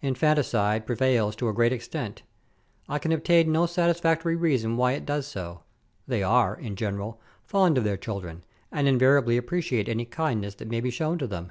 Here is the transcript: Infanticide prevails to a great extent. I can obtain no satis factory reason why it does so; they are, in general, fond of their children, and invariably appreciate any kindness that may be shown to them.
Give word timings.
Infanticide 0.00 0.86
prevails 0.86 1.34
to 1.34 1.48
a 1.48 1.52
great 1.52 1.72
extent. 1.72 2.22
I 2.88 3.00
can 3.00 3.10
obtain 3.10 3.50
no 3.50 3.66
satis 3.66 3.98
factory 3.98 4.36
reason 4.36 4.76
why 4.76 4.92
it 4.92 5.04
does 5.04 5.26
so; 5.26 5.64
they 6.06 6.22
are, 6.22 6.54
in 6.54 6.76
general, 6.76 7.20
fond 7.42 7.76
of 7.76 7.82
their 7.82 7.96
children, 7.96 8.44
and 8.70 8.86
invariably 8.86 9.36
appreciate 9.36 9.88
any 9.88 10.04
kindness 10.04 10.54
that 10.54 10.70
may 10.70 10.78
be 10.80 10.90
shown 10.90 11.18
to 11.18 11.26
them. 11.26 11.50